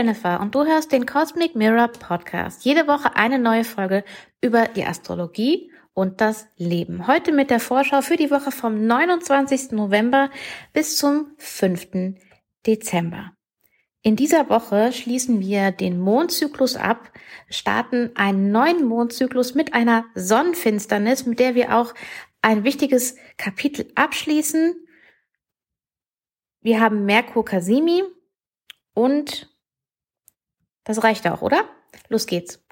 Jennifer 0.00 0.40
und 0.40 0.54
du 0.54 0.64
hörst 0.64 0.92
den 0.92 1.04
Cosmic 1.04 1.54
Mirror 1.54 1.88
Podcast. 1.88 2.64
Jede 2.64 2.86
Woche 2.86 3.16
eine 3.16 3.38
neue 3.38 3.64
Folge 3.64 4.02
über 4.40 4.66
die 4.66 4.86
Astrologie 4.86 5.70
und 5.92 6.22
das 6.22 6.48
Leben. 6.56 7.06
Heute 7.06 7.32
mit 7.32 7.50
der 7.50 7.60
Vorschau 7.60 8.00
für 8.00 8.16
die 8.16 8.30
Woche 8.30 8.50
vom 8.50 8.86
29. 8.86 9.72
November 9.72 10.30
bis 10.72 10.96
zum 10.96 11.34
5. 11.36 12.14
Dezember. 12.66 13.32
In 14.00 14.16
dieser 14.16 14.48
Woche 14.48 14.90
schließen 14.94 15.38
wir 15.40 15.70
den 15.70 16.00
Mondzyklus 16.00 16.76
ab, 16.76 17.12
starten 17.50 18.12
einen 18.14 18.50
neuen 18.50 18.86
Mondzyklus 18.86 19.54
mit 19.54 19.74
einer 19.74 20.06
Sonnenfinsternis, 20.14 21.26
mit 21.26 21.38
der 21.40 21.54
wir 21.54 21.76
auch 21.76 21.92
ein 22.40 22.64
wichtiges 22.64 23.16
Kapitel 23.36 23.92
abschließen. 23.96 24.76
Wir 26.62 26.80
haben 26.80 27.04
Merkur 27.04 27.44
Kasimi 27.44 28.02
und 28.94 29.49
das 30.84 31.02
reicht 31.02 31.26
auch, 31.28 31.42
oder? 31.42 31.64
Los 32.08 32.26
geht's. 32.26 32.62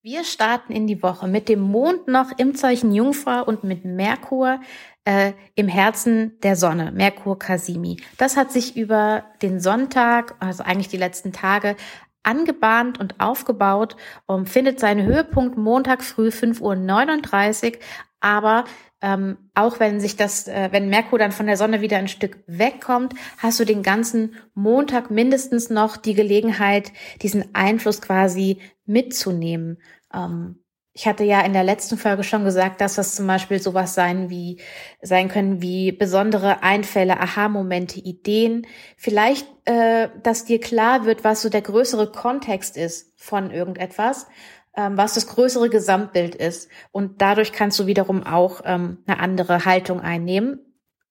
Wir 0.00 0.24
starten 0.24 0.72
in 0.72 0.86
die 0.86 1.02
Woche 1.02 1.26
mit 1.26 1.48
dem 1.48 1.60
Mond 1.60 2.06
noch 2.06 2.30
im 2.38 2.54
Zeichen 2.54 2.92
Jungfrau 2.92 3.42
und 3.44 3.64
mit 3.64 3.84
Merkur 3.84 4.60
äh, 5.04 5.32
im 5.54 5.66
Herzen 5.68 6.38
der 6.42 6.54
Sonne, 6.54 6.92
Merkur 6.92 7.38
Kasimi. 7.38 7.96
Das 8.16 8.36
hat 8.36 8.52
sich 8.52 8.76
über 8.76 9.24
den 9.42 9.58
Sonntag, 9.58 10.36
also 10.38 10.62
eigentlich 10.62 10.88
die 10.88 10.96
letzten 10.98 11.32
Tage, 11.32 11.76
angebahnt 12.22 13.00
und 13.00 13.18
aufgebaut 13.18 13.96
und 14.26 14.48
findet 14.48 14.78
seinen 14.78 15.04
Höhepunkt 15.04 15.56
Montag 15.56 16.04
früh 16.04 16.28
5.39 16.28 17.72
Uhr. 17.72 17.78
Aber 18.20 18.64
ähm, 19.00 19.38
auch 19.54 19.80
wenn 19.80 20.00
sich 20.00 20.16
das, 20.16 20.48
äh, 20.48 20.68
wenn 20.72 20.88
Merkur 20.88 21.18
dann 21.18 21.32
von 21.32 21.46
der 21.46 21.56
Sonne 21.56 21.80
wieder 21.80 21.98
ein 21.98 22.08
Stück 22.08 22.38
wegkommt, 22.46 23.14
hast 23.38 23.60
du 23.60 23.64
den 23.64 23.82
ganzen 23.82 24.34
Montag 24.54 25.10
mindestens 25.10 25.70
noch 25.70 25.96
die 25.96 26.14
Gelegenheit, 26.14 26.92
diesen 27.22 27.54
Einfluss 27.54 28.00
quasi 28.00 28.58
mitzunehmen. 28.86 29.78
Ähm, 30.12 30.62
ich 30.98 31.06
hatte 31.06 31.22
ja 31.22 31.42
in 31.42 31.52
der 31.52 31.62
letzten 31.62 31.96
Folge 31.96 32.24
schon 32.24 32.42
gesagt, 32.42 32.80
dass 32.80 32.96
das 32.96 33.14
zum 33.14 33.28
Beispiel 33.28 33.62
sowas 33.62 33.94
sein 33.94 34.30
wie 34.30 34.60
sein 35.00 35.28
können 35.28 35.62
wie 35.62 35.92
besondere 35.92 36.64
Einfälle, 36.64 37.20
Aha-Momente, 37.20 38.00
Ideen. 38.00 38.66
Vielleicht, 38.96 39.46
äh, 39.64 40.08
dass 40.24 40.44
dir 40.44 40.58
klar 40.58 41.04
wird, 41.04 41.22
was 41.22 41.40
so 41.40 41.50
der 41.50 41.62
größere 41.62 42.10
Kontext 42.10 42.76
ist 42.76 43.12
von 43.14 43.52
irgendetwas, 43.52 44.26
was 44.78 45.14
das 45.14 45.26
größere 45.26 45.68
Gesamtbild 45.68 46.34
ist. 46.34 46.68
Und 46.92 47.20
dadurch 47.20 47.52
kannst 47.52 47.78
du 47.78 47.86
wiederum 47.86 48.22
auch 48.24 48.62
ähm, 48.64 48.98
eine 49.06 49.18
andere 49.18 49.64
Haltung 49.64 50.00
einnehmen. 50.00 50.60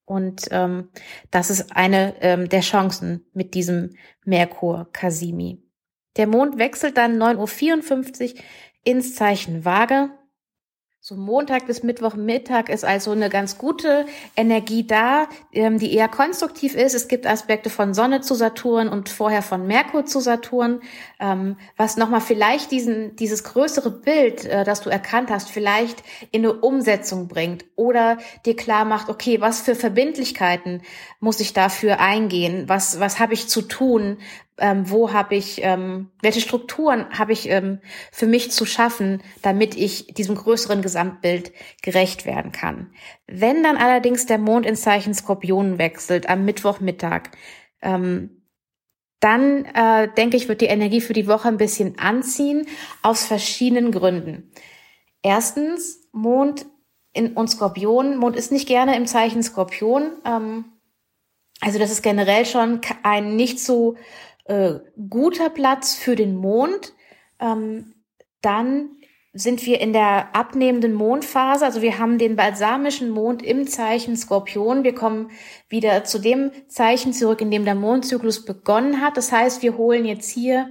Und 0.06 0.48
ähm, 0.52 0.90
das 1.32 1.50
ist 1.50 1.76
eine 1.76 2.16
ähm, 2.22 2.48
der 2.48 2.62
Chancen 2.62 3.26
mit 3.34 3.54
diesem 3.54 3.96
Merkur 4.24 4.88
Kasimi. 4.94 5.62
Der 6.16 6.28
Mond 6.28 6.58
wechselt 6.58 6.98
dann 6.98 7.22
9.54 7.22 8.36
Uhr 8.36 8.42
ins 8.86 9.16
Zeichen 9.16 9.66
Waage. 9.66 10.10
So 11.10 11.16
Montag 11.16 11.68
bis 11.68 11.84
Mittwochmittag 11.84 12.68
ist 12.68 12.84
also 12.84 13.12
eine 13.12 13.30
ganz 13.30 13.58
gute 13.58 14.06
Energie 14.36 14.86
da, 14.86 15.30
ähm, 15.54 15.80
die 15.80 15.94
eher 15.94 16.10
konstruktiv 16.10 16.76
ist. 16.76 16.96
Es 16.96 17.08
gibt 17.08 17.26
Aspekte 17.26 17.70
von 17.70 17.94
Sonne 17.94 18.20
zu 18.20 18.36
Saturn 18.36 18.90
und 18.90 19.08
vorher 19.08 19.42
von 19.42 19.66
Merkur 19.68 20.06
zu 20.06 20.20
Saturn, 20.20 20.82
ähm, 21.22 21.56
was 21.78 21.96
nochmal 21.96 22.20
vielleicht 22.20 22.72
diesen, 22.72 23.16
dieses 23.16 23.46
größere 23.46 23.90
Bild, 23.90 24.44
äh, 24.44 24.66
das 24.66 24.82
du 24.82 24.90
erkannt 24.90 25.30
hast, 25.32 25.50
vielleicht 25.50 26.04
in 26.32 26.44
eine 26.44 26.56
Umsetzung 26.56 27.30
bringt 27.30 27.64
oder 27.78 28.18
dir 28.46 28.58
klar 28.58 28.84
macht, 28.84 29.08
okay, 29.08 29.40
was 29.40 29.62
für 29.62 29.76
Verbindlichkeiten 29.76 30.82
muss 31.22 31.40
ich 31.40 31.54
dafür 31.54 32.02
eingehen? 32.02 32.68
Was, 32.68 33.00
was 33.00 33.18
habe 33.18 33.34
ich 33.34 33.48
zu 33.48 33.62
tun? 33.62 34.18
Ähm, 34.58 34.90
wo 34.90 35.14
habe 35.14 35.36
ich, 35.36 35.62
ähm, 35.64 36.10
welche 36.22 36.42
Strukturen 36.42 37.08
habe 37.18 37.32
ich 37.32 37.50
ähm, 37.50 37.80
für 38.12 38.28
mich 38.28 38.52
zu 38.52 38.66
schaffen, 38.66 39.22
damit 39.42 39.76
ich 39.76 40.08
diesem 40.08 40.36
größeren 40.36 40.82
Gesamtbild 40.82 41.52
gerecht 41.82 42.26
werden 42.26 42.52
kann. 42.52 42.92
Wenn 43.28 43.64
dann 43.64 43.78
allerdings 43.78 44.26
der 44.26 44.38
Mond 44.38 44.66
ins 44.66 44.82
Zeichen 44.82 45.14
Skorpion 45.14 45.78
wechselt 45.78 46.30
am 46.30 46.46
Mittwochmittag, 46.46 47.32
ähm, 47.82 48.42
dann 49.20 49.66
äh, 49.66 50.10
denke 50.14 50.38
ich, 50.38 50.48
wird 50.48 50.62
die 50.62 50.66
Energie 50.66 51.02
für 51.02 51.14
die 51.14 51.28
Woche 51.28 51.48
ein 51.48 51.58
bisschen 51.58 51.98
anziehen, 51.98 52.68
aus 53.02 53.26
verschiedenen 53.26 53.92
Gründen. 53.92 54.52
Erstens, 55.24 56.08
Mond 56.12 56.66
in 57.14 57.34
und 57.34 57.48
Skorpion. 57.50 58.18
Mond 58.18 58.36
ist 58.36 58.52
nicht 58.52 58.68
gerne 58.68 58.96
im 58.96 59.08
Zeichen 59.08 59.42
Skorpion. 59.42 60.12
Ähm, 60.24 60.66
also 61.60 61.80
das 61.80 61.92
ist 61.92 62.04
generell 62.04 62.46
schon 62.46 62.82
ein 63.02 63.36
nicht 63.36 63.60
so 63.60 63.96
äh, 64.48 64.80
guter 65.10 65.50
Platz 65.50 65.96
für 65.96 66.16
den 66.16 66.36
Mond. 66.36 66.94
Ähm, 67.40 67.94
dann 68.42 68.90
sind 69.34 69.66
wir 69.66 69.80
in 69.80 69.94
der 69.94 70.36
abnehmenden 70.36 70.94
Mondphase. 70.94 71.66
Also 71.66 71.82
wir 71.82 72.00
haben 72.00 72.18
den 72.18 72.36
balsamischen 72.36 73.10
Mond 73.10 73.44
im 73.44 73.68
Zeichen 73.68 74.18
Skorpion. 74.18 74.84
Wir 74.84 74.96
kommen 74.96 75.30
wieder 75.70 76.04
zu 76.04 76.20
dem 76.20 76.52
Zeichen 76.68 77.14
zurück, 77.14 77.42
in 77.42 77.52
dem 77.52 77.66
der 77.66 77.76
Mondzyklus 77.76 78.46
begonnen 78.46 79.02
hat. 79.02 79.18
Das 79.18 79.32
heißt, 79.32 79.62
wir 79.62 79.78
holen 79.78 80.06
jetzt 80.06 80.30
hier 80.30 80.70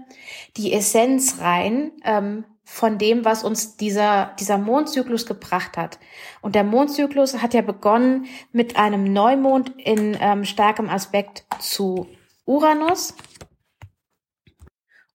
die 0.56 0.72
Essenz 0.72 1.40
rein 1.40 1.92
ähm, 2.04 2.44
von 2.64 2.98
dem, 2.98 3.24
was 3.24 3.44
uns 3.44 3.76
dieser, 3.76 4.32
dieser 4.40 4.58
Mondzyklus 4.58 5.26
gebracht 5.26 5.76
hat. 5.76 6.00
Und 6.42 6.56
der 6.56 6.64
Mondzyklus 6.64 7.40
hat 7.40 7.54
ja 7.54 7.62
begonnen 7.62 8.26
mit 8.50 8.76
einem 8.76 9.12
Neumond 9.12 9.72
in 9.78 10.16
ähm, 10.20 10.44
starkem 10.44 10.88
Aspekt 10.88 11.44
zu 11.60 12.08
Uranus. 12.44 13.14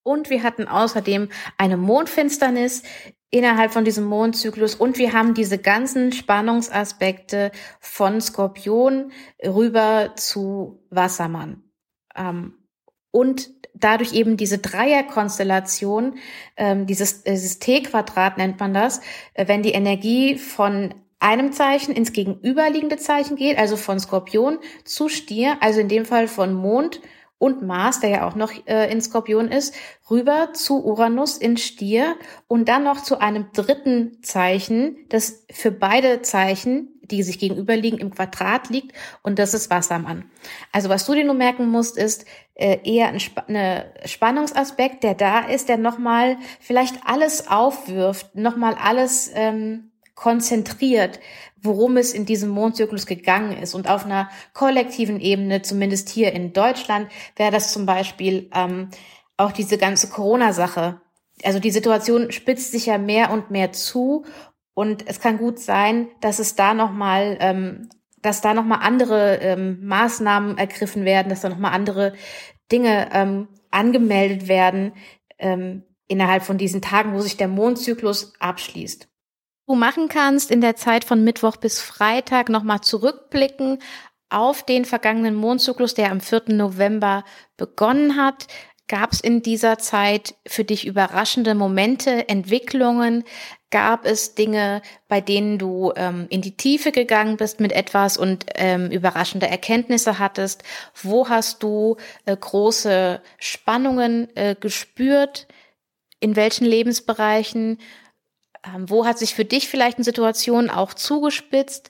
Und 0.03 0.29
wir 0.29 0.43
hatten 0.43 0.67
außerdem 0.67 1.29
eine 1.57 1.77
Mondfinsternis 1.77 2.83
innerhalb 3.29 3.71
von 3.71 3.85
diesem 3.85 4.03
Mondzyklus 4.03 4.75
und 4.75 4.97
wir 4.97 5.13
haben 5.13 5.33
diese 5.33 5.57
ganzen 5.57 6.11
Spannungsaspekte 6.11 7.51
von 7.79 8.19
Skorpion 8.19 9.11
rüber 9.43 10.13
zu 10.15 10.83
Wassermann. 10.89 11.63
Ähm, 12.15 12.55
und 13.11 13.49
dadurch 13.73 14.13
eben 14.13 14.37
diese 14.37 14.57
Dreierkonstellation, 14.57 16.15
ähm, 16.57 16.85
dieses, 16.85 17.23
dieses 17.23 17.59
T-Quadrat 17.59 18.37
nennt 18.37 18.59
man 18.59 18.73
das, 18.73 18.99
äh, 19.33 19.47
wenn 19.47 19.63
die 19.63 19.71
Energie 19.71 20.37
von 20.37 20.93
einem 21.19 21.51
Zeichen 21.51 21.93
ins 21.93 22.13
gegenüberliegende 22.13 22.97
Zeichen 22.97 23.35
geht, 23.35 23.57
also 23.57 23.77
von 23.77 23.99
Skorpion 23.99 24.59
zu 24.83 25.07
Stier, 25.07 25.57
also 25.61 25.79
in 25.79 25.87
dem 25.87 26.05
Fall 26.05 26.27
von 26.27 26.53
Mond 26.53 26.99
und 27.41 27.63
Mars, 27.63 27.99
der 27.99 28.09
ja 28.11 28.27
auch 28.27 28.35
noch 28.35 28.51
äh, 28.67 28.91
in 28.91 29.01
Skorpion 29.01 29.47
ist, 29.47 29.73
rüber 30.11 30.53
zu 30.53 30.85
Uranus 30.85 31.37
in 31.37 31.57
Stier 31.57 32.15
und 32.47 32.69
dann 32.69 32.83
noch 32.83 33.01
zu 33.01 33.19
einem 33.19 33.47
dritten 33.51 34.21
Zeichen, 34.21 34.95
das 35.09 35.43
für 35.49 35.71
beide 35.71 36.21
Zeichen, 36.21 36.99
die 37.01 37.23
sich 37.23 37.39
gegenüberliegen, 37.39 37.97
im 37.97 38.11
Quadrat 38.11 38.69
liegt 38.69 38.95
und 39.23 39.39
das 39.39 39.55
ist 39.55 39.71
Wassermann. 39.71 40.29
Also 40.71 40.89
was 40.89 41.07
du 41.07 41.15
dir 41.15 41.25
nur 41.25 41.33
merken 41.33 41.67
musst, 41.67 41.97
ist 41.97 42.25
äh, 42.53 42.77
eher 42.83 43.07
ein 43.07 43.15
Sp 43.17 43.41
eine 43.47 43.91
Spannungsaspekt, 44.05 45.03
der 45.03 45.15
da 45.15 45.39
ist, 45.39 45.67
der 45.67 45.77
nochmal 45.77 46.37
vielleicht 46.59 46.97
alles 47.05 47.47
aufwirft, 47.47 48.35
nochmal 48.35 48.75
alles 48.75 49.31
ähm, 49.33 49.90
konzentriert, 50.21 51.19
worum 51.63 51.97
es 51.97 52.13
in 52.13 52.27
diesem 52.27 52.49
Mondzyklus 52.49 53.07
gegangen 53.07 53.57
ist. 53.57 53.73
Und 53.73 53.89
auf 53.89 54.05
einer 54.05 54.29
kollektiven 54.53 55.19
Ebene, 55.19 55.63
zumindest 55.63 56.09
hier 56.09 56.31
in 56.33 56.53
Deutschland, 56.53 57.09
wäre 57.35 57.51
das 57.51 57.73
zum 57.73 57.87
Beispiel 57.87 58.47
ähm, 58.53 58.89
auch 59.35 59.51
diese 59.51 59.79
ganze 59.79 60.09
Corona-Sache. 60.09 61.01
Also 61.43 61.57
die 61.57 61.71
Situation 61.71 62.31
spitzt 62.31 62.71
sich 62.71 62.85
ja 62.85 62.99
mehr 62.99 63.31
und 63.31 63.49
mehr 63.49 63.71
zu. 63.71 64.25
Und 64.75 65.07
es 65.07 65.19
kann 65.19 65.39
gut 65.39 65.57
sein, 65.57 66.07
dass 66.21 66.37
es 66.37 66.53
da 66.53 66.75
nochmal, 66.75 67.37
ähm, 67.41 67.89
dass 68.21 68.41
da 68.41 68.53
nochmal 68.53 68.81
andere 68.83 69.37
ähm, 69.37 69.79
Maßnahmen 69.81 70.59
ergriffen 70.59 71.03
werden, 71.03 71.29
dass 71.29 71.41
da 71.41 71.49
nochmal 71.49 71.73
andere 71.73 72.13
Dinge 72.71 73.09
ähm, 73.11 73.47
angemeldet 73.71 74.47
werden 74.47 74.93
ähm, 75.39 75.81
innerhalb 76.07 76.43
von 76.43 76.59
diesen 76.59 76.83
Tagen, 76.83 77.15
wo 77.15 77.21
sich 77.21 77.37
der 77.37 77.47
Mondzyklus 77.47 78.33
abschließt 78.39 79.10
du 79.71 79.75
machen 79.75 80.09
kannst, 80.09 80.51
in 80.51 80.59
der 80.59 80.75
Zeit 80.75 81.05
von 81.05 81.23
Mittwoch 81.23 81.55
bis 81.55 81.79
Freitag 81.79 82.49
nochmal 82.49 82.81
zurückblicken 82.81 83.79
auf 84.29 84.63
den 84.63 84.83
vergangenen 84.83 85.33
Mondzyklus, 85.33 85.93
der 85.93 86.11
am 86.11 86.19
4. 86.19 86.43
November 86.47 87.23
begonnen 87.55 88.17
hat. 88.17 88.47
Gab 88.89 89.13
es 89.13 89.21
in 89.21 89.41
dieser 89.41 89.77
Zeit 89.77 90.35
für 90.45 90.65
dich 90.65 90.85
überraschende 90.85 91.55
Momente, 91.55 92.27
Entwicklungen? 92.27 93.23
Gab 93.69 94.05
es 94.05 94.35
Dinge, 94.35 94.81
bei 95.07 95.21
denen 95.21 95.57
du 95.57 95.93
ähm, 95.95 96.27
in 96.29 96.41
die 96.41 96.57
Tiefe 96.57 96.91
gegangen 96.91 97.37
bist 97.37 97.61
mit 97.61 97.71
etwas 97.71 98.17
und 98.17 98.45
ähm, 98.55 98.91
überraschende 98.91 99.47
Erkenntnisse 99.47 100.19
hattest? 100.19 100.63
Wo 101.01 101.29
hast 101.29 101.63
du 101.63 101.95
äh, 102.25 102.35
große 102.35 103.21
Spannungen 103.37 104.27
äh, 104.35 104.55
gespürt? 104.59 105.47
In 106.19 106.35
welchen 106.35 106.65
Lebensbereichen? 106.65 107.77
Ähm, 108.65 108.89
wo 108.89 109.05
hat 109.05 109.17
sich 109.17 109.33
für 109.33 109.45
dich 109.45 109.67
vielleicht 109.67 109.97
eine 109.97 110.05
Situation 110.05 110.69
auch 110.69 110.93
zugespitzt? 110.93 111.89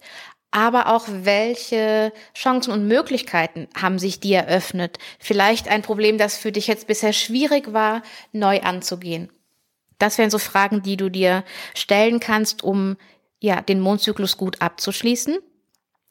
aber 0.52 0.88
auch 0.88 1.06
welche 1.08 2.12
Chancen 2.36 2.74
und 2.74 2.86
Möglichkeiten 2.86 3.70
haben 3.74 3.98
sich 4.00 4.20
dir 4.20 4.40
eröffnet. 4.40 4.98
Vielleicht 5.18 5.70
ein 5.70 5.82
Problem, 5.82 6.18
das 6.18 6.38
für 6.38 6.52
dich 6.52 6.68
jetzt 6.68 6.88
bisher 6.88 7.14
schwierig 7.14 7.72
war, 7.72 8.04
neu 8.34 8.60
anzugehen. 8.60 9.32
Das 9.98 10.18
wären 10.18 10.30
so 10.30 10.40
Fragen, 10.40 10.82
die 10.82 10.98
du 10.98 11.10
dir 11.10 11.46
stellen 11.74 12.20
kannst, 12.20 12.64
um 12.64 12.98
ja 13.40 13.62
den 13.62 13.80
Mondzyklus 13.80 14.36
gut 14.36 14.62
abzuschließen. 14.62 15.38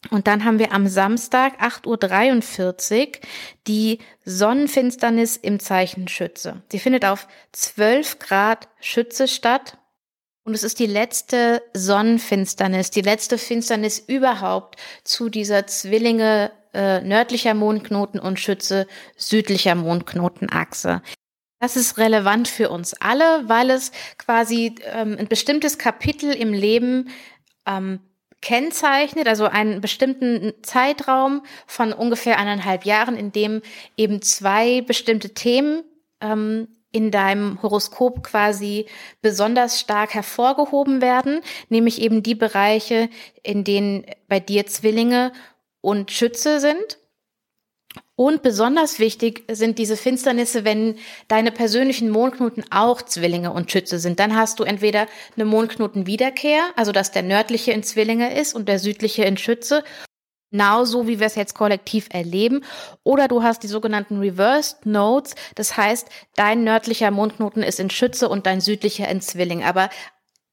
Und 0.08 0.26
dann 0.26 0.46
haben 0.46 0.58
wir 0.58 0.72
am 0.72 0.86
Samstag 0.86 1.60
8.43 1.62 3.06
Uhr 3.06 3.12
die 3.66 3.98
Sonnenfinsternis 4.24 5.36
im 5.36 5.60
Zeichen 5.60 6.08
Schütze. 6.08 6.62
Sie 6.72 6.78
findet 6.78 7.04
auf 7.04 7.28
12 7.52 8.18
Grad 8.18 8.68
Schütze 8.80 9.28
statt. 9.28 9.76
Und 10.50 10.54
es 10.54 10.64
ist 10.64 10.80
die 10.80 10.86
letzte 10.86 11.62
Sonnenfinsternis, 11.74 12.90
die 12.90 13.02
letzte 13.02 13.38
Finsternis 13.38 14.00
überhaupt 14.00 14.80
zu 15.04 15.28
dieser 15.28 15.68
Zwillinge 15.68 16.50
äh, 16.74 17.00
nördlicher 17.02 17.54
Mondknoten 17.54 18.18
und 18.18 18.40
Schütze 18.40 18.88
südlicher 19.16 19.76
Mondknotenachse. 19.76 21.02
Das 21.60 21.76
ist 21.76 21.98
relevant 21.98 22.48
für 22.48 22.68
uns 22.68 22.94
alle, 22.94 23.48
weil 23.48 23.70
es 23.70 23.92
quasi 24.18 24.74
ähm, 24.86 25.14
ein 25.20 25.28
bestimmtes 25.28 25.78
Kapitel 25.78 26.32
im 26.32 26.52
Leben 26.52 27.10
ähm, 27.64 28.00
kennzeichnet, 28.40 29.28
also 29.28 29.44
einen 29.44 29.80
bestimmten 29.80 30.54
Zeitraum 30.64 31.44
von 31.68 31.92
ungefähr 31.92 32.40
eineinhalb 32.40 32.84
Jahren, 32.84 33.16
in 33.16 33.30
dem 33.30 33.62
eben 33.96 34.20
zwei 34.20 34.80
bestimmte 34.80 35.32
Themen 35.32 35.84
ähm, 36.20 36.66
in 36.92 37.10
deinem 37.10 37.62
Horoskop 37.62 38.22
quasi 38.22 38.86
besonders 39.22 39.78
stark 39.80 40.14
hervorgehoben 40.14 41.00
werden, 41.00 41.40
nämlich 41.68 42.00
eben 42.00 42.22
die 42.22 42.34
Bereiche, 42.34 43.08
in 43.42 43.64
denen 43.64 44.04
bei 44.28 44.40
dir 44.40 44.66
Zwillinge 44.66 45.32
und 45.80 46.10
Schütze 46.10 46.60
sind. 46.60 46.98
Und 48.14 48.42
besonders 48.42 48.98
wichtig 48.98 49.44
sind 49.50 49.78
diese 49.78 49.96
Finsternisse, 49.96 50.64
wenn 50.64 50.96
deine 51.28 51.50
persönlichen 51.50 52.10
Mondknoten 52.10 52.64
auch 52.70 53.00
Zwillinge 53.00 53.50
und 53.50 53.72
Schütze 53.72 53.98
sind. 53.98 54.20
Dann 54.20 54.36
hast 54.36 54.60
du 54.60 54.64
entweder 54.64 55.06
eine 55.36 55.46
Mondknotenwiederkehr, 55.46 56.64
also 56.76 56.92
dass 56.92 57.12
der 57.12 57.22
nördliche 57.22 57.72
in 57.72 57.82
Zwillinge 57.82 58.38
ist 58.38 58.54
und 58.54 58.68
der 58.68 58.78
südliche 58.78 59.24
in 59.24 59.38
Schütze, 59.38 59.84
Genau 60.50 60.84
so, 60.84 61.06
wie 61.06 61.20
wir 61.20 61.26
es 61.26 61.36
jetzt 61.36 61.54
kollektiv 61.54 62.08
erleben. 62.10 62.64
Oder 63.04 63.28
du 63.28 63.42
hast 63.42 63.62
die 63.62 63.68
sogenannten 63.68 64.18
Reversed 64.18 64.84
Nodes. 64.84 65.34
Das 65.54 65.76
heißt, 65.76 66.08
dein 66.34 66.64
nördlicher 66.64 67.10
Mondknoten 67.10 67.62
ist 67.62 67.78
in 67.78 67.90
Schütze 67.90 68.28
und 68.28 68.46
dein 68.46 68.60
südlicher 68.60 69.08
in 69.08 69.20
Zwilling. 69.20 69.62
Aber 69.62 69.90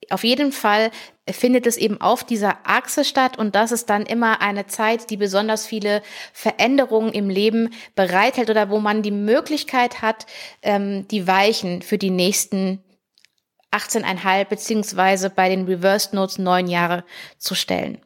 auf 0.09 0.23
jeden 0.23 0.51
Fall 0.51 0.91
findet 1.29 1.67
es 1.67 1.77
eben 1.77 1.99
auf 1.99 2.23
dieser 2.23 2.59
Achse 2.63 3.03
statt 3.03 3.37
und 3.37 3.55
das 3.55 3.71
ist 3.71 3.89
dann 3.89 4.05
immer 4.05 4.41
eine 4.41 4.67
Zeit, 4.67 5.09
die 5.09 5.17
besonders 5.17 5.65
viele 5.65 6.01
Veränderungen 6.31 7.11
im 7.11 7.29
Leben 7.29 7.73
bereithält 7.95 8.49
oder 8.49 8.69
wo 8.69 8.79
man 8.79 9.01
die 9.01 9.11
Möglichkeit 9.11 10.01
hat, 10.01 10.25
ähm, 10.61 11.07
die 11.09 11.27
Weichen 11.27 11.81
für 11.81 11.97
die 11.97 12.11
nächsten 12.11 12.81
18,5 13.71 14.45
beziehungsweise 14.45 15.29
bei 15.29 15.49
den 15.49 15.65
Reversed 15.65 16.13
Nodes 16.13 16.37
neun 16.37 16.67
Jahre 16.67 17.03
zu 17.37 17.53
stellen. 17.53 17.99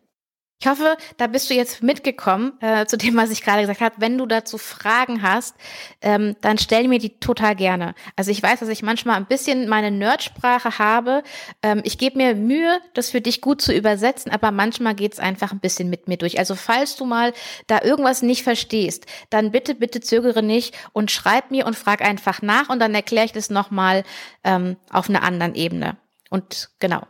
Ich 0.63 0.67
hoffe, 0.67 0.95
da 1.17 1.25
bist 1.25 1.49
du 1.49 1.55
jetzt 1.55 1.81
mitgekommen 1.81 2.53
äh, 2.61 2.85
zu 2.85 2.95
dem, 2.95 3.17
was 3.17 3.31
ich 3.31 3.41
gerade 3.41 3.61
gesagt 3.61 3.81
habe. 3.81 3.95
Wenn 3.97 4.19
du 4.19 4.27
dazu 4.27 4.59
Fragen 4.59 5.23
hast, 5.23 5.55
ähm, 6.03 6.35
dann 6.41 6.59
stell 6.59 6.87
mir 6.87 6.99
die 6.99 7.17
total 7.17 7.55
gerne. 7.55 7.95
Also 8.15 8.29
ich 8.29 8.43
weiß, 8.43 8.59
dass 8.59 8.69
ich 8.69 8.83
manchmal 8.83 9.15
ein 9.15 9.25
bisschen 9.25 9.67
meine 9.67 9.89
Nerdsprache 9.89 10.77
habe. 10.77 11.23
Ähm, 11.63 11.81
ich 11.83 11.97
gebe 11.97 12.17
mir 12.17 12.35
Mühe, 12.35 12.79
das 12.93 13.09
für 13.09 13.21
dich 13.21 13.41
gut 13.41 13.59
zu 13.59 13.73
übersetzen, 13.73 14.31
aber 14.31 14.51
manchmal 14.51 14.93
geht's 14.93 15.17
einfach 15.17 15.51
ein 15.51 15.59
bisschen 15.59 15.89
mit 15.89 16.07
mir 16.07 16.17
durch. 16.17 16.37
Also 16.37 16.53
falls 16.53 16.95
du 16.95 17.05
mal 17.05 17.33
da 17.65 17.81
irgendwas 17.81 18.21
nicht 18.21 18.43
verstehst, 18.43 19.07
dann 19.31 19.49
bitte, 19.49 19.73
bitte 19.73 19.99
zögere 19.99 20.43
nicht 20.43 20.77
und 20.93 21.09
schreib 21.09 21.49
mir 21.49 21.65
und 21.65 21.75
frag 21.75 22.03
einfach 22.03 22.43
nach 22.43 22.69
und 22.69 22.77
dann 22.77 22.93
erkläre 22.93 23.25
ich 23.25 23.33
das 23.33 23.49
nochmal 23.49 24.03
ähm, 24.43 24.77
auf 24.91 25.09
einer 25.09 25.23
anderen 25.23 25.55
Ebene. 25.55 25.97
Und 26.29 26.69
genau. 26.77 27.07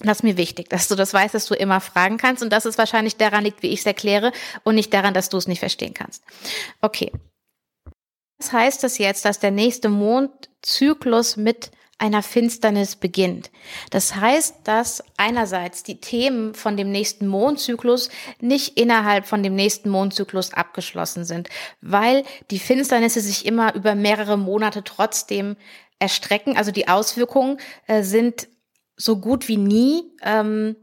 Das 0.00 0.18
ist 0.18 0.22
mir 0.22 0.36
wichtig, 0.36 0.68
dass 0.68 0.88
du 0.88 0.94
das 0.94 1.14
weißt, 1.14 1.34
dass 1.34 1.46
du 1.46 1.54
immer 1.54 1.80
fragen 1.80 2.18
kannst 2.18 2.42
und 2.42 2.52
dass 2.52 2.64
es 2.64 2.78
wahrscheinlich 2.78 3.16
daran 3.16 3.44
liegt, 3.44 3.62
wie 3.62 3.68
ich 3.68 3.80
es 3.80 3.86
erkläre 3.86 4.32
und 4.62 4.74
nicht 4.74 4.92
daran, 4.92 5.14
dass 5.14 5.28
du 5.28 5.36
es 5.36 5.48
nicht 5.48 5.60
verstehen 5.60 5.94
kannst. 5.94 6.22
Okay. 6.80 7.12
Was 8.38 8.52
heißt 8.52 8.82
das 8.82 8.98
jetzt, 8.98 9.24
dass 9.24 9.38
der 9.38 9.50
nächste 9.50 9.88
Mondzyklus 9.88 11.36
mit 11.36 11.70
einer 11.98 12.22
Finsternis 12.22 12.96
beginnt. 12.96 13.50
Das 13.90 14.16
heißt, 14.16 14.56
dass 14.64 15.02
einerseits 15.16 15.82
die 15.82 15.98
Themen 15.98 16.54
von 16.54 16.76
dem 16.76 16.90
nächsten 16.90 17.26
Mondzyklus 17.26 18.10
nicht 18.38 18.78
innerhalb 18.78 19.26
von 19.26 19.42
dem 19.42 19.54
nächsten 19.54 19.88
Mondzyklus 19.88 20.52
abgeschlossen 20.52 21.24
sind, 21.24 21.48
weil 21.80 22.24
die 22.50 22.58
Finsternisse 22.58 23.20
sich 23.20 23.46
immer 23.46 23.74
über 23.74 23.94
mehrere 23.94 24.36
Monate 24.36 24.84
trotzdem 24.84 25.56
erstrecken. 25.98 26.58
Also 26.58 26.70
die 26.70 26.88
Auswirkungen 26.88 27.58
äh, 27.86 28.02
sind 28.02 28.48
so 28.96 29.18
gut 29.18 29.48
wie 29.48 29.56
nie 29.56 30.04
ähm, 30.22 30.76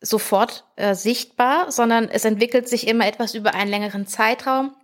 sofort 0.00 0.64
äh, 0.76 0.94
sichtbar, 0.94 1.70
sondern 1.72 2.08
es 2.08 2.24
entwickelt 2.24 2.68
sich 2.68 2.86
immer 2.86 3.06
etwas 3.06 3.34
über 3.34 3.54
einen 3.54 3.70
längeren 3.70 4.06
Zeitraum. 4.06 4.74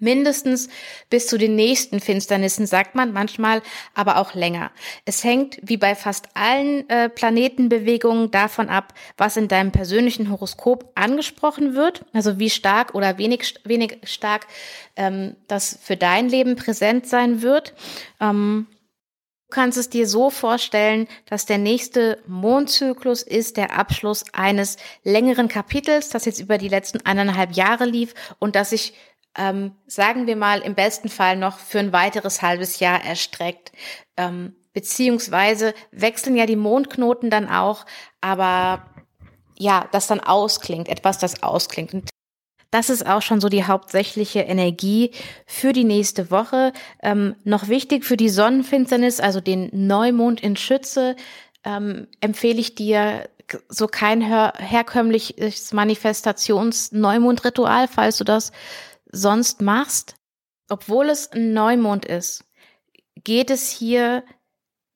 Mindestens 0.00 0.68
bis 1.10 1.28
zu 1.28 1.38
den 1.38 1.54
nächsten 1.54 2.00
Finsternissen, 2.00 2.66
sagt 2.66 2.96
man 2.96 3.12
manchmal, 3.12 3.62
aber 3.94 4.16
auch 4.16 4.34
länger. 4.34 4.72
Es 5.04 5.22
hängt, 5.22 5.60
wie 5.62 5.76
bei 5.76 5.94
fast 5.94 6.26
allen 6.34 6.88
äh, 6.90 7.08
Planetenbewegungen, 7.08 8.32
davon 8.32 8.68
ab, 8.68 8.94
was 9.16 9.36
in 9.36 9.46
deinem 9.46 9.70
persönlichen 9.70 10.28
Horoskop 10.28 10.90
angesprochen 10.96 11.76
wird, 11.76 12.04
also 12.12 12.40
wie 12.40 12.50
stark 12.50 12.96
oder 12.96 13.16
wenig, 13.16 13.54
wenig 13.62 13.98
stark 14.02 14.48
ähm, 14.96 15.36
das 15.46 15.78
für 15.80 15.96
dein 15.96 16.28
Leben 16.28 16.56
präsent 16.56 17.06
sein 17.06 17.40
wird. 17.40 17.72
Ähm, 18.20 18.66
Du 19.48 19.54
kannst 19.54 19.78
es 19.78 19.88
dir 19.88 20.08
so 20.08 20.30
vorstellen, 20.30 21.06
dass 21.26 21.46
der 21.46 21.58
nächste 21.58 22.20
Mondzyklus 22.26 23.22
ist 23.22 23.56
der 23.56 23.78
Abschluss 23.78 24.24
eines 24.32 24.76
längeren 25.04 25.46
Kapitels, 25.46 26.08
das 26.08 26.24
jetzt 26.24 26.40
über 26.40 26.58
die 26.58 26.68
letzten 26.68 27.06
eineinhalb 27.06 27.52
Jahre 27.52 27.84
lief 27.84 28.14
und 28.40 28.56
das 28.56 28.70
sich, 28.70 28.94
ähm, 29.38 29.76
sagen 29.86 30.26
wir 30.26 30.34
mal, 30.34 30.60
im 30.60 30.74
besten 30.74 31.08
Fall 31.08 31.36
noch 31.36 31.58
für 31.58 31.78
ein 31.78 31.92
weiteres 31.92 32.42
halbes 32.42 32.80
Jahr 32.80 33.04
erstreckt. 33.04 33.70
Ähm, 34.16 34.56
beziehungsweise 34.72 35.74
wechseln 35.92 36.36
ja 36.36 36.44
die 36.44 36.56
Mondknoten 36.56 37.30
dann 37.30 37.48
auch, 37.48 37.86
aber 38.20 38.90
ja, 39.56 39.88
das 39.92 40.08
dann 40.08 40.20
ausklingt, 40.20 40.88
etwas, 40.88 41.18
das 41.18 41.42
ausklingt. 41.42 41.94
Und 41.94 42.10
das 42.76 42.90
ist 42.90 43.06
auch 43.06 43.22
schon 43.22 43.40
so 43.40 43.48
die 43.48 43.64
hauptsächliche 43.64 44.40
Energie 44.40 45.12
für 45.46 45.72
die 45.72 45.84
nächste 45.84 46.30
Woche. 46.30 46.74
Ähm, 47.02 47.34
noch 47.42 47.68
wichtig 47.68 48.04
für 48.04 48.18
die 48.18 48.28
Sonnenfinsternis, 48.28 49.18
also 49.18 49.40
den 49.40 49.70
Neumond 49.72 50.42
in 50.42 50.56
Schütze, 50.56 51.16
ähm, 51.64 52.06
empfehle 52.20 52.60
ich 52.60 52.74
dir 52.74 53.30
so 53.70 53.86
kein 53.86 54.20
her 54.20 54.52
herkömmliches 54.58 55.72
Manifestations-Neumondritual, 55.72 57.88
falls 57.88 58.18
du 58.18 58.24
das 58.24 58.52
sonst 59.10 59.62
machst. 59.62 60.16
Obwohl 60.68 61.08
es 61.08 61.32
ein 61.32 61.54
Neumond 61.54 62.04
ist, 62.04 62.44
geht 63.24 63.50
es 63.50 63.70
hier 63.70 64.22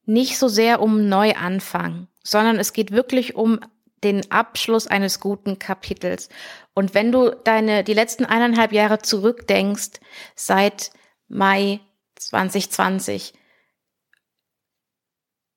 nicht 0.05 0.37
so 0.37 0.49
sehr 0.49 0.83
um 0.83 1.09
Neuanfang, 1.09 2.09
sondern 2.23 2.59
es 2.59 2.75
geht 2.75 2.91
wirklich 2.91 3.37
um 3.37 3.59
den 4.05 4.31
Abschluss 4.31 4.87
eines 4.87 5.21
guten 5.21 5.59
Kapitels. 5.59 6.29
Und 6.75 6.95
wenn 6.95 7.13
du 7.13 7.31
deine, 7.31 7.85
die 7.85 7.95
letzten 7.95 8.25
eineinhalb 8.25 8.73
Jahre 8.73 8.99
zurückdenkst, 8.99 10.01
seit 10.35 10.91
Mai 11.29 11.81
2020, 12.17 13.33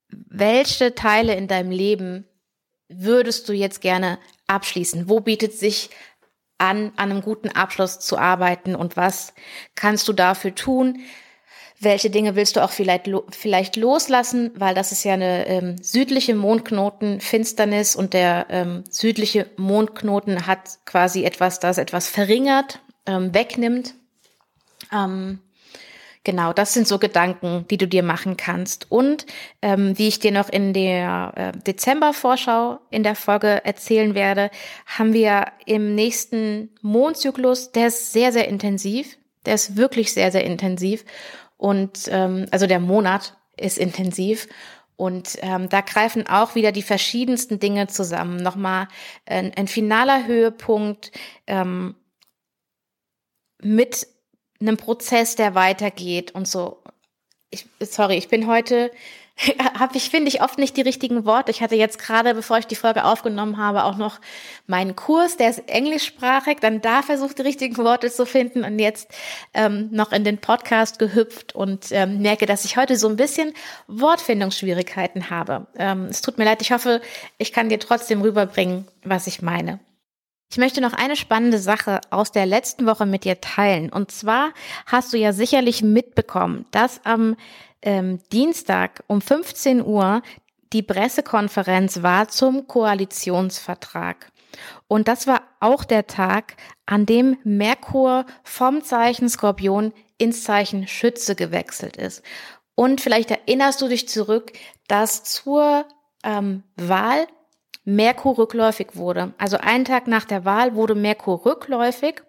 welche 0.10 0.96
Teile 0.96 1.36
in 1.36 1.48
deinem 1.48 1.72
Leben 1.72 2.28
würdest 2.88 3.50
du 3.50 3.54
jetzt 3.54 3.82
gerne 3.82 4.20
abschließen? 4.48 5.10
Wo 5.10 5.20
bietet 5.20 5.54
sich 5.54 5.90
an, 6.58 6.94
an 6.96 7.12
einem 7.12 7.22
guten 7.22 7.50
Abschluss 7.50 8.00
zu 8.00 8.18
arbeiten 8.18 8.76
und 8.76 8.96
was 8.96 9.34
kannst 9.76 10.08
du 10.08 10.14
dafür 10.14 10.56
tun? 10.56 11.00
Welche 11.84 12.10
Dinge 12.10 12.36
willst 12.36 12.56
du 12.56 12.64
auch 12.64 12.70
vielleicht, 12.70 13.10
vielleicht 13.30 13.76
loslassen, 13.76 14.52
weil 14.56 14.74
das 14.74 14.92
ist 14.92 15.04
ja 15.04 15.14
eine 15.14 15.48
ähm, 15.48 15.76
südliche 15.82 16.36
Mondknoten 16.36 17.20
Finsternis 17.20 17.96
und 17.96 18.14
der 18.14 18.48
ähm, 18.50 18.84
südliche 18.90 19.48
Mondknoten 19.58 20.48
hat 20.48 20.80
quasi 20.86 21.24
etwas, 21.24 21.60
das 21.60 21.78
etwas 21.78 22.08
verringert, 22.08 22.80
ähm, 23.06 23.34
wegnimmt. 23.34 23.96
Ähm, 24.92 25.40
genau, 26.24 26.54
das 26.54 26.74
sind 26.74 26.88
so 26.88 27.00
Gedanken, 27.00 27.66
die 27.70 27.78
du 27.78 27.88
dir 27.88 28.04
machen 28.04 28.38
kannst. 28.38 28.92
Und 28.92 29.26
ähm, 29.62 29.98
wie 29.98 30.08
ich 30.08 30.20
dir 30.20 30.32
noch 30.32 30.50
in 30.50 30.74
der 30.74 31.34
äh, 31.36 31.58
Dezember-Vorschau 31.58 32.80
in 32.90 33.04
der 33.04 33.16
Folge 33.16 33.66
erzählen 33.66 34.16
werde, 34.16 34.50
haben 34.86 35.14
wir 35.14 35.48
im 35.66 35.96
nächsten 35.96 36.70
Mondzyklus, 36.82 37.72
der 37.72 37.88
ist 37.88 38.14
sehr, 38.14 38.32
sehr 38.32 38.48
intensiv. 38.48 39.18
Der 39.46 39.56
ist 39.56 39.76
wirklich 39.76 40.14
sehr, 40.14 40.32
sehr 40.32 40.46
intensiv. 40.46 41.04
Und 41.64 42.10
ähm, 42.10 42.46
also 42.52 42.68
der 42.68 42.82
Monat 42.82 43.38
ist 43.56 43.78
intensiv. 43.78 44.50
Und 44.98 45.38
ähm, 45.42 45.70
da 45.70 45.80
greifen 45.80 46.28
auch 46.28 46.56
wieder 46.56 46.74
die 46.74 46.82
verschiedensten 46.82 47.58
Dinge 47.58 47.88
zusammen. 47.88 48.36
Nochmal 48.36 48.90
ein, 49.26 49.54
ein 49.56 49.70
finaler 49.70 50.28
Höhepunkt 50.28 51.12
ähm, 51.48 51.96
mit 53.62 54.08
einem 54.60 54.76
Prozess, 54.76 55.38
der 55.38 55.56
weitergeht 55.56 56.32
und 56.32 56.50
so. 56.50 56.84
Ich, 57.50 57.66
sorry, 57.80 58.18
ich 58.18 58.28
bin 58.28 58.46
heute 58.46 58.92
habe 59.80 59.98
ich, 59.98 60.10
finde 60.10 60.30
ich, 60.30 60.42
oft 60.42 60.58
nicht 60.58 60.78
die 60.78 60.82
richtigen 60.82 61.26
Worte. 61.26 61.52
Ich 61.52 61.62
hatte 61.62 61.76
jetzt 61.76 61.98
gerade, 61.98 62.34
bevor 62.34 62.60
ich 62.60 62.68
die 62.68 62.76
Folge 62.76 63.04
aufgenommen 63.04 63.58
habe, 63.58 63.84
auch 63.84 63.98
noch 63.98 64.20
meinen 64.68 64.96
Kurs, 64.96 65.38
der 65.38 65.50
ist 65.50 65.68
englischsprachig, 65.68 66.58
dann 66.62 66.82
da 66.82 67.02
versucht, 67.02 67.40
die 67.40 67.44
richtigen 67.44 67.78
Worte 67.78 68.12
zu 68.12 68.26
finden 68.26 68.64
und 68.64 68.80
jetzt 68.80 69.10
ähm, 69.54 69.90
noch 69.92 70.12
in 70.12 70.24
den 70.24 70.38
Podcast 70.38 71.00
gehüpft 71.00 71.56
und 71.56 71.88
ähm, 71.92 72.22
merke, 72.22 72.46
dass 72.46 72.66
ich 72.66 72.78
heute 72.78 72.96
so 72.96 73.08
ein 73.10 73.16
bisschen 73.16 73.54
Wortfindungsschwierigkeiten 73.88 75.30
habe. 75.30 75.68
Ähm, 75.78 76.06
es 76.06 76.22
tut 76.22 76.38
mir 76.38 76.46
leid, 76.46 76.62
ich 76.62 76.72
hoffe, 76.72 77.02
ich 77.38 77.52
kann 77.52 77.70
dir 77.70 77.80
trotzdem 77.80 78.22
rüberbringen, 78.22 78.88
was 79.04 79.28
ich 79.28 79.42
meine. 79.42 79.80
Ich 80.52 80.58
möchte 80.60 80.82
noch 80.82 80.94
eine 80.94 81.16
spannende 81.16 81.58
Sache 81.58 82.00
aus 82.12 82.32
der 82.32 82.46
letzten 82.46 82.86
Woche 82.86 83.08
mit 83.08 83.24
dir 83.24 83.42
teilen. 83.42 83.90
Und 83.90 84.12
zwar 84.12 84.52
hast 84.86 85.12
du 85.12 85.18
ja 85.18 85.34
sicherlich 85.34 85.82
mitbekommen, 85.82 86.68
dass 86.70 87.04
am 87.06 87.36
ähm, 87.84 88.20
Dienstag 88.32 89.04
um 89.08 89.22
15 89.22 89.86
Uhr 89.86 90.22
die 90.74 90.82
Pressekonferenz 90.82 92.02
war 92.02 92.28
zum 92.30 92.68
Koalitionsvertrag. 92.68 94.32
Und 94.88 95.08
das 95.08 95.28
war 95.28 95.44
auch 95.60 95.84
der 95.84 96.08
Tag, 96.08 96.56
an 96.86 97.06
dem 97.06 97.38
Merkur 97.44 98.26
vom 98.44 98.84
Zeichen 98.84 99.30
Skorpion 99.30 99.94
ins 100.18 100.44
Zeichen 100.44 100.88
Schütze 100.88 101.36
gewechselt 101.36 101.98
ist. 101.98 102.24
Und 102.76 103.02
vielleicht 103.02 103.30
erinnerst 103.30 103.82
du 103.82 103.88
dich 103.88 104.10
zurück, 104.10 104.52
dass 104.88 105.24
zur 105.24 105.86
ähm, 106.24 106.64
Wahl 106.76 107.28
Merkur 107.86 108.38
rückläufig 108.38 108.96
wurde. 108.96 109.34
Also 109.38 109.58
einen 109.58 109.86
Tag 109.86 110.08
nach 110.08 110.26
der 110.26 110.46
Wahl 110.46 110.76
wurde 110.76 110.96
Merkur 110.96 111.46
rückläufig. 111.46 112.24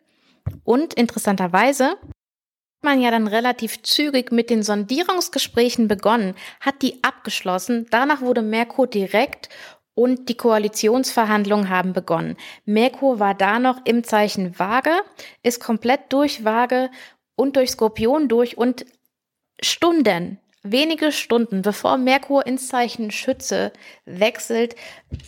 Und 0.65 0.93
interessanterweise 0.95 1.97
man 2.85 3.01
ja 3.01 3.11
dann 3.11 3.27
relativ 3.27 3.83
zügig 3.83 4.31
mit 4.31 4.51
den 4.51 4.63
Sondierungsgesprächen 4.63 5.89
begonnen, 5.89 6.35
hat 6.61 6.83
die 6.83 7.03
abgeschlossen. 7.03 7.87
Danach 7.91 8.21
wurde 8.21 8.43
Merkur 8.43 8.87
direkt 8.87 9.49
und 9.95 10.29
die 10.29 10.37
Koalitionsverhandlungen 10.37 11.69
haben 11.69 11.93
begonnen. 11.93 12.37
Merkur 12.65 13.19
war 13.19 13.35
da 13.35 13.59
noch 13.59 13.81
im 13.85 14.05
Zeichen 14.05 14.59
Waage, 14.59 14.93
ist 15.43 15.61
komplett 15.61 16.13
durch 16.13 16.45
Waage 16.45 16.91
und 17.37 17.57
durch 17.57 17.71
Skorpion 17.73 18.29
durch 18.29 18.59
und 18.59 18.85
Stunden 19.61 20.39
wenige 20.65 21.13
Stunden 21.13 21.63
bevor 21.63 21.99
Merkur 21.99 22.45
ins 22.47 22.69
Zeichen 22.69 23.13
Schütze 23.13 23.73
wechselt, 24.07 24.75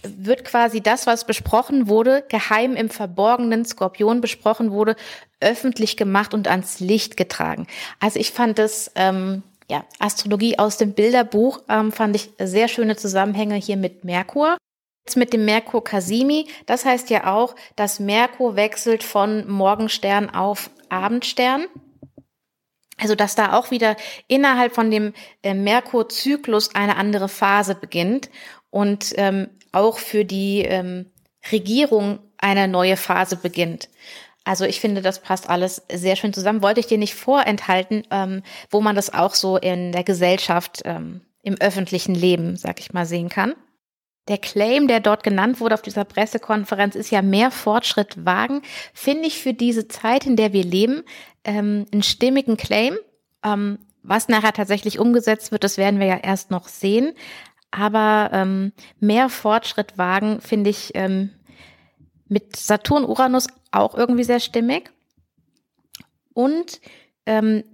wird 0.03 0.45
quasi 0.45 0.81
das, 0.81 1.07
was 1.07 1.27
besprochen 1.27 1.87
wurde, 1.87 2.25
geheim 2.29 2.75
im 2.75 2.91
verborgenen 2.91 3.65
Skorpion 3.65 4.21
besprochen 4.21 4.73
wurde, 4.73 4.97
öffentlich 5.41 5.97
gemacht 5.97 6.35
und 6.35 6.49
ans 6.49 6.81
Licht 6.81 7.17
getragen. 7.17 7.67
Also 8.01 8.19
ich 8.19 8.33
fand 8.33 8.59
das, 8.59 8.91
ähm, 8.97 9.43
ja, 9.71 9.85
Astrologie 9.99 10.59
aus 10.59 10.79
dem 10.79 10.95
Bilderbuch, 10.95 11.61
ähm, 11.69 11.93
fand 11.93 12.17
ich 12.17 12.31
sehr 12.39 12.69
schöne 12.69 12.97
Zusammenhänge 12.97 13.57
hier 13.57 13.77
mit 13.77 14.05
Merkur. 14.05 14.57
Jetzt 15.07 15.17
mit 15.17 15.33
dem 15.33 15.45
Merkur 15.45 15.85
Kasimi, 15.85 16.49
das 16.65 16.85
heißt 16.85 17.11
ja 17.11 17.33
auch, 17.33 17.55
dass 17.77 18.01
Merkur 18.01 18.57
wechselt 18.57 19.05
von 19.05 19.49
Morgenstern 19.49 20.31
auf 20.31 20.71
Abendstern. 20.89 21.67
Also 22.99 23.15
dass 23.15 23.35
da 23.35 23.53
auch 23.53 23.71
wieder 23.71 23.97
innerhalb 24.27 24.75
von 24.75 24.91
dem 24.91 25.13
äh, 25.43 25.55
Merkur-Zyklus 25.55 26.75
eine 26.75 26.97
andere 26.97 27.29
Phase 27.29 27.75
beginnt 27.75 28.31
und 28.71 29.13
ähm, 29.17 29.49
auch 29.73 29.99
für 29.99 30.25
die 30.25 30.63
ähm, 30.63 31.11
Regierung 31.53 32.21
eine 32.39 32.69
neue 32.69 32.97
Phase 32.97 33.37
beginnt. 33.37 33.89
Also 34.45 34.65
ich 34.65 34.81
finde, 34.81 35.03
das 35.03 35.21
passt 35.21 35.51
alles 35.51 35.83
sehr 35.93 36.17
schön 36.17 36.33
zusammen. 36.33 36.63
Wollte 36.63 36.81
ich 36.81 36.87
dir 36.87 36.99
nicht 36.99 37.15
vorenthalten, 37.15 38.05
ähm, 38.11 38.43
wo 38.71 38.81
man 38.81 38.95
das 38.95 39.13
auch 39.13 39.35
so 39.35 39.57
in 39.57 39.93
der 39.93 40.05
Gesellschaft, 40.05 40.83
ähm, 40.85 41.21
im 41.43 41.57
öffentlichen 41.61 42.15
Leben, 42.15 42.57
sag 42.57 42.81
ich 42.81 42.93
mal, 42.93 43.07
sehen 43.07 43.29
kann. 43.29 43.55
Der 44.29 44.39
Claim, 44.39 44.89
der 44.89 45.01
dort 45.01 45.23
genannt 45.23 45.61
wurde 45.61 45.75
auf 45.75 45.83
dieser 45.83 46.05
Pressekonferenz, 46.05 46.95
ist 46.97 47.11
ja 47.11 47.23
mehr 47.23 47.51
Fortschritt 47.51 48.25
wagen, 48.25 48.63
finde 48.93 49.27
ich 49.27 49.41
für 49.41 49.55
diese 49.55 49.87
Zeit, 49.89 50.27
in 50.27 50.37
der 50.37 50.53
wir 50.53 50.65
leben, 50.65 51.03
ähm, 51.45 51.87
einen 51.93 52.03
stimmigen 52.03 52.57
Claim. 52.57 52.97
Ähm, 53.45 53.79
was 54.03 54.29
nachher 54.29 54.53
tatsächlich 54.53 54.99
umgesetzt 54.99 55.51
wird, 55.51 55.65
das 55.65 55.79
werden 55.79 55.99
wir 55.99 56.07
ja 56.07 56.17
erst 56.17 56.51
noch 56.51 56.69
sehen. 56.69 57.13
Aber 57.71 58.31
ähm, 58.33 58.73
mehr 59.01 59.29
Fortschritt 59.29 59.99
wagen, 59.99 60.41
finde 60.41 60.71
ich 60.71 60.93
ähm, 60.95 61.31
mit 62.29 62.57
Saturn, 62.57 63.05
Uranus 63.05 63.49
auch 63.73 63.95
irgendwie 63.95 64.25
sehr 64.25 64.41
stimmig. 64.41 64.93
Und 66.33 66.81
ähm, 67.27 67.65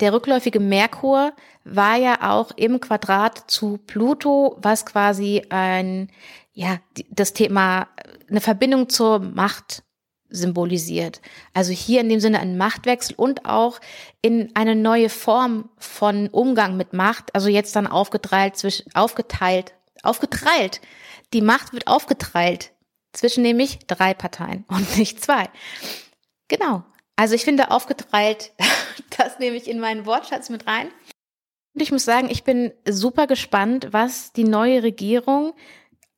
der 0.00 0.12
rückläufige 0.12 0.60
Merkur 0.60 1.32
war 1.64 1.96
ja 1.96 2.32
auch 2.32 2.50
im 2.56 2.80
Quadrat 2.80 3.50
zu 3.50 3.78
Pluto, 3.86 4.56
was 4.60 4.86
quasi 4.86 5.42
ein, 5.50 6.10
ja, 6.52 6.78
das 7.10 7.32
Thema, 7.32 7.88
eine 8.28 8.40
Verbindung 8.40 8.88
zur 8.88 9.20
Macht 9.20 9.82
symbolisiert. 10.28 11.20
Also 11.52 11.72
hier 11.72 12.00
in 12.00 12.08
dem 12.08 12.20
Sinne 12.20 12.40
ein 12.40 12.56
Machtwechsel 12.56 13.14
und 13.16 13.44
auch 13.44 13.80
in 14.22 14.50
eine 14.54 14.74
neue 14.74 15.08
Form 15.08 15.68
von 15.76 16.28
Umgang 16.28 16.76
mit 16.76 16.92
Macht. 16.92 17.34
Also 17.34 17.48
jetzt 17.48 17.76
dann 17.76 17.86
aufgeteilt 17.86 18.56
zwischen, 18.56 18.92
aufgeteilt, 18.94 19.74
aufgeteilt. 20.02 20.80
Die 21.32 21.42
Macht 21.42 21.72
wird 21.72 21.86
aufgeteilt 21.86 22.72
zwischen 23.12 23.42
nämlich 23.42 23.80
drei 23.86 24.14
Parteien 24.14 24.64
und 24.68 24.96
nicht 24.96 25.22
zwei. 25.22 25.48
Genau. 26.48 26.82
Also 27.16 27.34
ich 27.34 27.44
finde 27.44 27.70
aufgeteilt, 27.70 28.52
das 29.18 29.38
nehme 29.38 29.56
ich 29.56 29.68
in 29.68 29.80
meinen 29.80 30.06
Wortschatz 30.06 30.50
mit 30.50 30.66
rein. 30.66 30.88
Und 31.74 31.80
ich 31.80 31.92
muss 31.92 32.04
sagen, 32.04 32.28
ich 32.30 32.44
bin 32.44 32.72
super 32.88 33.26
gespannt, 33.26 33.88
was 33.92 34.32
die 34.32 34.44
neue 34.44 34.82
Regierung 34.82 35.54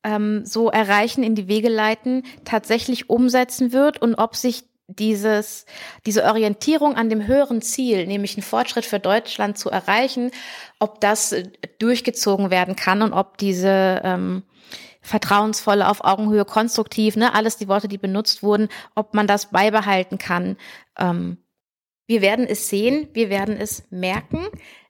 ähm, 0.03 0.45
so 0.45 0.71
erreichen, 0.71 1.23
in 1.23 1.35
die 1.35 1.49
Wege 1.49 1.69
leiten, 1.69 2.25
tatsächlich 2.45 3.09
umsetzen 3.09 3.73
wird 3.73 4.03
und 4.03 4.17
ob 4.17 4.37
sich 4.37 4.65
dieses, 4.87 5.65
diese 6.05 6.25
Orientierung 6.25 6.95
an 6.95 7.09
dem 7.09 7.27
höheren 7.27 7.63
Ziel, 7.63 8.07
nämlich 8.07 8.37
einen 8.37 8.43
Fortschritt 8.43 8.85
für 8.85 9.01
Deutschland 9.01 9.57
zu 9.57 9.71
erreichen, 9.71 10.31
ob 10.79 11.01
das 11.01 11.35
durchgezogen 11.79 12.51
werden 12.51 12.77
kann 12.77 13.01
und 13.01 13.15
ob 13.15 13.39
diese 13.39 14.03
ähm, 14.05 14.43
vertrauensvolle, 15.01 15.89
auf 15.89 16.05
Augenhöhe, 16.05 16.45
konstruktiv, 16.45 17.17
ne, 17.17 17.35
alles 17.35 17.57
die 17.57 17.69
Worte, 17.69 17.89
die 17.89 17.99
benutzt 17.99 18.43
wurden, 18.43 18.69
ob 18.95 19.15
man 19.15 19.27
das 19.27 19.51
beibehalten 19.51 20.19
kann. 20.19 20.57
Ähm, 20.99 21.39
wir 22.07 22.21
werden 22.21 22.47
es 22.47 22.69
sehen, 22.69 23.09
wir 23.15 23.31
werden 23.31 23.57
es 23.57 23.85
merken. 23.91 24.47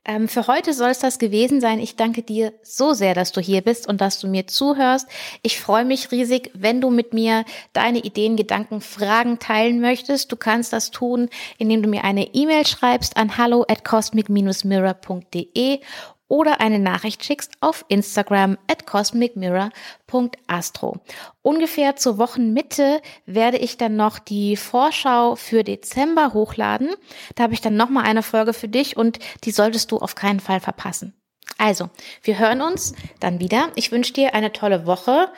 Ähm, 0.07 0.29
für 0.29 0.49
heute 0.49 0.75
soll 0.75 0.91
es 0.91 0.99
das 0.99 1.19
gewesen 1.19 1.61
sein. 1.61 1.79
Ich 1.79 1.97
danke 1.97 2.23
dir 2.23 2.53
so 2.63 2.93
sehr, 2.93 3.15
dass 3.15 3.33
du 3.33 3.41
hier 3.41 3.63
bist 3.63 3.89
und 3.89 4.01
dass 4.01 4.21
du 4.21 4.27
mir 4.27 4.47
zuhörst. 4.47 5.09
Ich 5.43 5.59
freue 5.59 5.85
mich 5.87 6.11
riesig, 6.11 6.51
wenn 6.55 6.81
du 6.81 6.91
mit 6.91 7.15
mir 7.15 7.45
deine 7.73 8.01
Ideen, 8.01 8.37
Gedanken, 8.37 8.81
Fragen 8.83 9.39
teilen 9.39 9.81
möchtest. 9.81 10.31
Du 10.31 10.37
kannst 10.37 10.75
das 10.75 10.91
tun, 10.91 11.31
indem 11.57 11.83
du 11.83 11.89
mir 11.89 12.05
eine 12.05 12.35
E-Mail 12.35 12.67
schreibst 12.67 13.17
an 13.17 13.39
hallo 13.39 13.65
at 13.69 13.85
cosmic-mirror.de 13.85 15.81
oder 16.29 16.61
eine 16.61 16.79
Nachricht 16.79 17.25
schickst 17.25 17.53
auf 17.61 17.85
Instagram 17.89 18.59
at 18.71 18.87
cosmicmirror.astro. 18.87 21.01
Ungefähr 21.43 21.97
zur 21.97 22.19
Wochenmitte 22.19 23.03
werde 23.27 23.59
ich 23.59 23.77
dann 23.77 23.97
noch 23.97 24.19
die 24.19 24.57
Vorschau 24.57 25.37
für 25.37 25.65
Dezember 25.65 26.33
hochladen. 26.33 26.95
Da 27.35 27.43
habe 27.45 27.55
ich 27.55 27.61
dann 27.61 27.77
nochmal 27.77 28.05
eine 28.05 28.23
Folge 28.23 28.53
für 28.53 28.69
dich 28.69 28.97
und 28.97 29.19
die 29.45 29.51
solltest 29.51 29.93
du 29.93 29.99
auf 29.99 30.15
keinen 30.15 30.41
Fall 30.41 30.61
verpassen. 30.61 31.15
Also, 31.59 31.91
wir 32.23 32.39
hören 32.39 32.63
uns 32.63 32.95
dann 33.21 33.41
wieder. 33.41 33.69
Ich 33.75 33.93
wünsche 33.93 34.13
dir 34.13 34.35
eine 34.35 34.53
tolle 34.53 34.87
Woche 34.87 35.29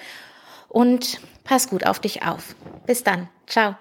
und 0.69 1.21
pass 1.45 1.69
gut 1.69 1.87
auf 1.87 2.00
dich 2.00 2.23
auf. 2.23 2.57
Bis 2.87 3.05
dann. 3.05 3.28
Ciao. 3.47 3.76